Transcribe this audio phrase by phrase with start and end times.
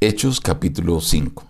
[0.00, 1.42] Hechos capítulo 5.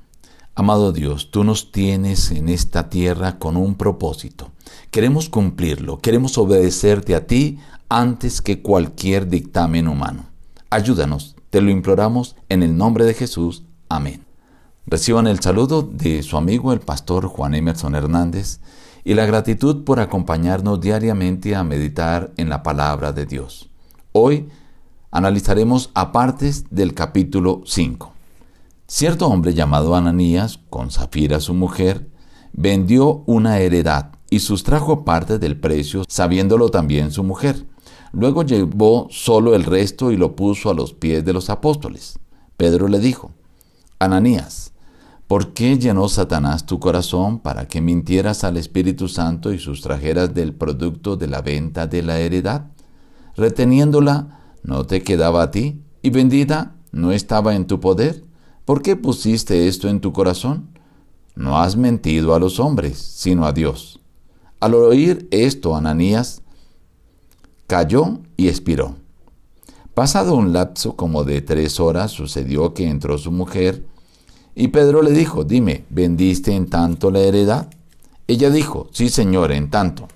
[0.54, 4.52] Amado Dios, tú nos tienes en esta tierra con un propósito.
[4.90, 7.58] Queremos cumplirlo, queremos obedecerte a ti
[7.90, 10.24] antes que cualquier dictamen humano.
[10.71, 13.64] Ayúdanos, te lo imploramos en el nombre de Jesús.
[13.91, 14.25] Amén.
[14.87, 18.61] Reciban el saludo de su amigo el pastor Juan Emerson Hernández
[19.05, 23.69] y la gratitud por acompañarnos diariamente a meditar en la palabra de Dios.
[24.12, 24.49] Hoy
[25.11, 28.15] analizaremos apartes del capítulo 5.
[28.91, 32.09] Cierto hombre llamado Ananías, con Zafira su mujer,
[32.55, 37.66] vendió una heredad y sustrajo parte del precio, sabiéndolo también su mujer.
[38.12, 42.19] Luego llevó solo el resto y lo puso a los pies de los apóstoles.
[42.56, 43.33] Pedro le dijo,
[43.98, 44.73] Ananías,
[45.27, 50.55] ¿por qué llenó Satanás tu corazón para que mintieras al Espíritu Santo y sustrajeras del
[50.55, 52.69] producto de la venta de la heredad?
[53.36, 55.83] Reteniéndola, ¿no te quedaba a ti?
[56.00, 58.25] ¿Y vendida no estaba en tu poder?
[58.68, 60.68] ¿Por qué pusiste esto en tu corazón?
[61.34, 63.98] No has mentido a los hombres, sino a Dios.
[64.60, 66.42] Al oír esto, Ananías
[67.66, 68.97] cayó y expiró.
[69.94, 73.86] Pasado un lapso como de tres horas, sucedió que entró su mujer,
[74.55, 77.70] y Pedro le dijo, dime, ¿vendiste en tanto la heredad?
[78.27, 80.08] Ella dijo, sí, señor, en tanto.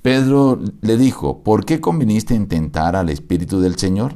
[0.00, 4.14] Pedro le dijo, ¿por qué conviniste en tentar al Espíritu del Señor?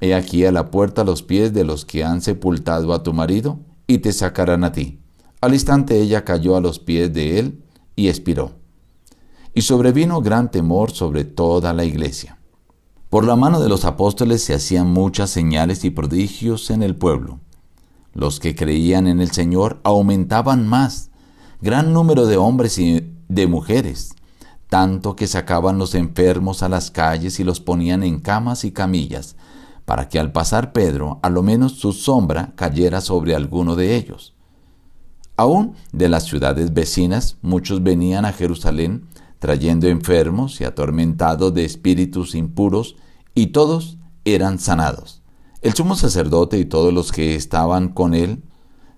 [0.00, 3.60] He aquí a la puerta los pies de los que han sepultado a tu marido,
[3.86, 5.00] y te sacarán a ti.
[5.40, 7.62] Al instante ella cayó a los pies de él
[7.94, 8.52] y expiró.
[9.54, 12.38] Y sobrevino gran temor sobre toda la iglesia.
[13.08, 17.40] Por la mano de los apóstoles se hacían muchas señales y prodigios en el pueblo.
[18.12, 21.10] Los que creían en el Señor aumentaban más,
[21.60, 24.14] gran número de hombres y de mujeres,
[24.68, 29.36] tanto que sacaban los enfermos a las calles y los ponían en camas y camillas,
[29.86, 34.34] para que al pasar Pedro, a lo menos su sombra cayera sobre alguno de ellos.
[35.38, 39.06] Aún de las ciudades vecinas, muchos venían a Jerusalén
[39.38, 42.96] trayendo enfermos y atormentados de espíritus impuros,
[43.34, 45.22] y todos eran sanados.
[45.62, 48.42] El sumo sacerdote y todos los que estaban con él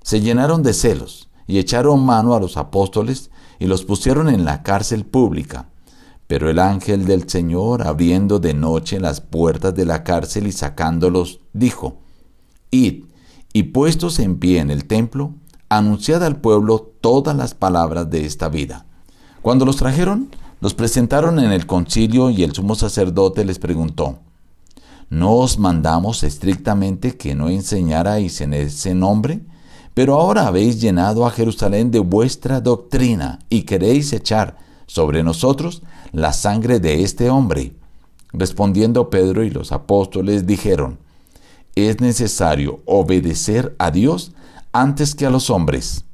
[0.02, 4.62] se llenaron de celos y echaron mano a los apóstoles y los pusieron en la
[4.62, 5.68] cárcel pública
[6.28, 11.40] pero el ángel del Señor, abriendo de noche las puertas de la cárcel y sacándolos,
[11.54, 11.96] dijo,
[12.70, 13.04] Id,
[13.54, 15.32] y puestos en pie en el templo,
[15.70, 18.84] anunciad al pueblo todas las palabras de esta vida.
[19.40, 20.28] Cuando los trajeron,
[20.60, 24.18] los presentaron en el concilio y el sumo sacerdote les preguntó,
[25.08, 29.40] ¿No os mandamos estrictamente que no enseñarais en ese nombre?
[29.94, 36.32] Pero ahora habéis llenado a Jerusalén de vuestra doctrina y queréis echar sobre nosotros la
[36.32, 37.74] sangre de este hombre.
[38.32, 40.98] Respondiendo Pedro y los apóstoles dijeron,
[41.76, 44.32] es necesario obedecer a Dios
[44.72, 46.04] antes que a los hombres.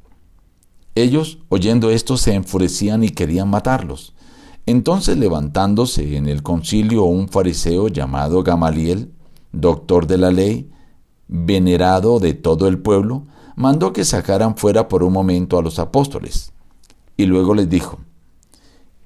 [0.95, 4.13] Ellos, oyendo esto, se enfurecían y querían matarlos.
[4.67, 9.11] Entonces levantándose en el concilio un fariseo llamado Gamaliel,
[9.53, 10.71] doctor de la ley,
[11.29, 13.27] venerado de todo el pueblo,
[13.57, 16.53] mandó que sacaran fuera por un momento a los apóstoles.
[17.17, 17.99] Y luego les dijo,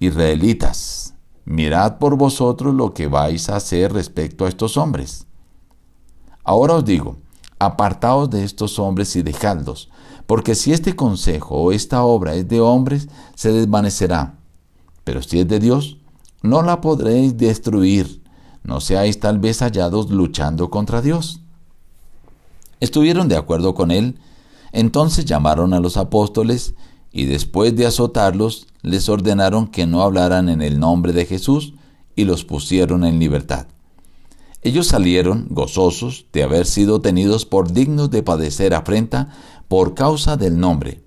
[0.00, 1.14] Israelitas,
[1.44, 5.26] mirad por vosotros lo que vais a hacer respecto a estos hombres.
[6.44, 7.16] Ahora os digo,
[7.58, 9.90] apartaos de estos hombres y dejadlos,
[10.26, 14.38] porque si este consejo o esta obra es de hombres, se desvanecerá.
[15.04, 15.98] Pero si es de Dios,
[16.42, 18.22] no la podréis destruir,
[18.62, 21.40] no seáis tal vez hallados luchando contra Dios.
[22.78, 24.20] Estuvieron de acuerdo con él,
[24.70, 26.74] entonces llamaron a los apóstoles
[27.12, 31.74] y después de azotarlos, les ordenaron que no hablaran en el nombre de Jesús
[32.14, 33.66] y los pusieron en libertad.
[34.62, 39.28] Ellos salieron gozosos de haber sido tenidos por dignos de padecer afrenta
[39.68, 41.02] por causa del nombre.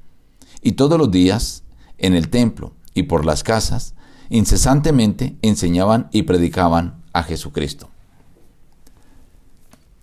[0.61, 1.63] Y todos los días,
[1.97, 3.93] en el templo y por las casas,
[4.29, 7.89] incesantemente enseñaban y predicaban a Jesucristo.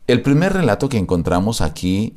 [0.06, 2.16] El primer relato que encontramos aquí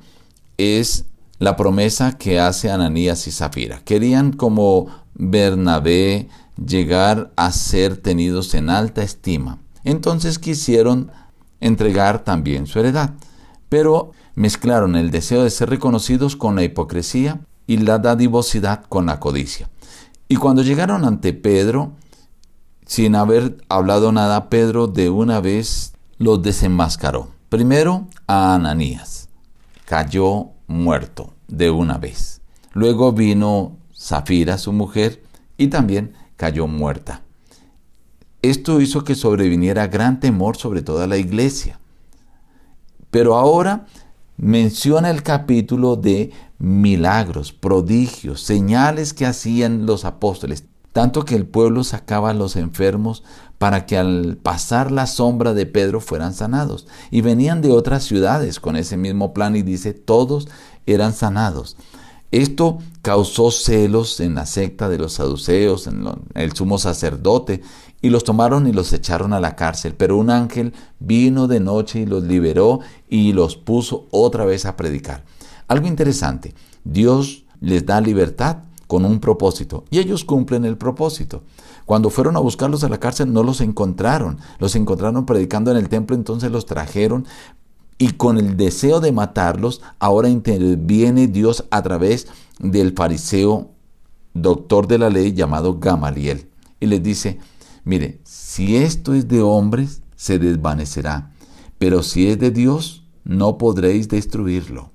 [0.58, 1.06] es
[1.42, 3.80] la promesa que hace Ananías y Zafira.
[3.84, 6.30] Querían como Bernabé
[6.64, 9.58] llegar a ser tenidos en alta estima.
[9.84, 11.12] Entonces quisieron
[11.60, 13.16] entregar también su heredad,
[13.70, 19.20] pero mezclaron el deseo de ser reconocidos con la hipocresía y la dadivosidad con la
[19.20, 19.68] codicia.
[20.28, 21.94] Y cuando llegaron ante Pedro,
[22.86, 27.30] sin haber hablado nada, Pedro de una vez los desenmascaró.
[27.50, 29.28] Primero a Ananías.
[29.86, 32.42] Cayó muerto de una vez.
[32.74, 35.24] Luego vino Zafira, su mujer,
[35.58, 37.22] y también cayó muerta.
[38.42, 41.80] Esto hizo que sobreviniera gran temor sobre toda la iglesia.
[43.12, 43.86] Pero ahora
[44.38, 51.84] menciona el capítulo de milagros, prodigios, señales que hacían los apóstoles, tanto que el pueblo
[51.84, 53.24] sacaba a los enfermos
[53.58, 56.88] para que al pasar la sombra de Pedro fueran sanados.
[57.12, 60.48] Y venían de otras ciudades con ese mismo plan y dice, todos
[60.86, 61.78] eran sanados.
[62.32, 67.62] Esto causó celos en la secta de los saduceos, en el sumo sacerdote,
[68.02, 69.96] y los tomaron y los echaron a la cárcel.
[69.96, 72.80] Pero un ángel vino de noche y los liberó
[73.10, 75.24] y los puso otra vez a predicar.
[75.68, 79.86] Algo interesante, Dios les da libertad con un propósito.
[79.90, 81.44] Y ellos cumplen el propósito.
[81.86, 85.88] Cuando fueron a buscarlos a la cárcel no los encontraron, los encontraron predicando en el
[85.88, 87.26] templo, entonces los trajeron.
[87.98, 92.28] Y con el deseo de matarlos, ahora interviene Dios a través
[92.60, 93.70] del fariseo
[94.34, 96.50] doctor de la ley llamado Gamaliel.
[96.82, 97.40] Y les dice,
[97.86, 101.32] mire, si esto es de hombres, se desvanecerá,
[101.78, 104.91] pero si es de Dios, no podréis destruirlo.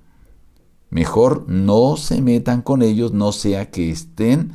[0.89, 4.53] Mejor no se metan con ellos, no sea que estén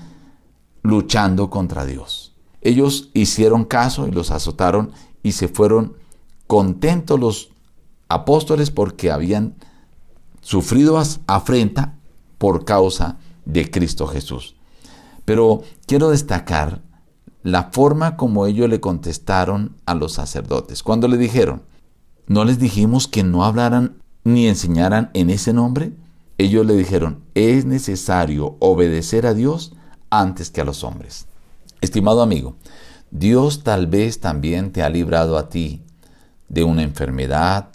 [0.82, 2.34] luchando contra Dios.
[2.60, 4.92] Ellos hicieron caso y los azotaron
[5.22, 5.96] y se fueron
[6.46, 7.50] contentos los
[8.08, 9.54] apóstoles porque habían
[10.40, 11.98] sufrido afrenta
[12.38, 14.56] por causa de Cristo Jesús.
[15.24, 16.82] Pero quiero destacar
[17.42, 20.82] la forma como ellos le contestaron a los sacerdotes.
[20.82, 21.62] Cuando le dijeron,
[22.26, 25.92] ¿no les dijimos que no hablaran ni enseñaran en ese nombre?
[26.42, 29.74] Ellos le dijeron, es necesario obedecer a Dios
[30.10, 31.26] antes que a los hombres.
[31.80, 32.56] Estimado amigo,
[33.12, 35.82] Dios tal vez también te ha librado a ti
[36.48, 37.68] de una enfermedad,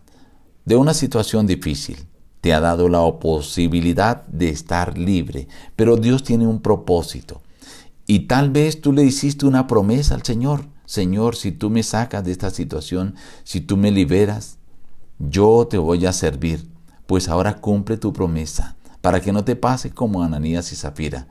[0.65, 2.09] de una situación difícil.
[2.41, 5.47] Te ha dado la posibilidad de estar libre,
[5.77, 7.41] pero Dios tiene un propósito.
[8.05, 10.65] Y tal vez tú le hiciste una promesa al Señor.
[10.85, 13.15] Señor, si tú me sacas de esta situación,
[13.45, 14.57] si tú me liberas,
[15.19, 16.67] yo te voy a servir
[17.07, 21.27] pues ahora cumple tu promesa, para que no te pase como Ananías y Zafira.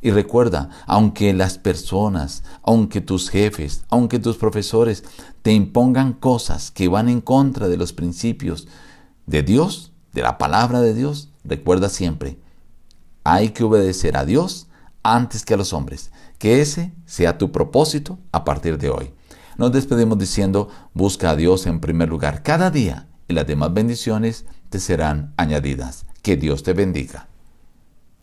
[0.00, 5.04] Y recuerda, aunque las personas, aunque tus jefes, aunque tus profesores
[5.42, 8.68] te impongan cosas que van en contra de los principios
[9.26, 12.38] de Dios, de la palabra de Dios, recuerda siempre,
[13.24, 14.68] hay que obedecer a Dios
[15.02, 16.12] antes que a los hombres.
[16.38, 19.10] Que ese sea tu propósito a partir de hoy.
[19.56, 24.46] Nos despedimos diciendo, busca a Dios en primer lugar cada día y las demás bendiciones
[24.68, 26.06] te serán añadidas.
[26.22, 27.27] Que Dios te bendiga.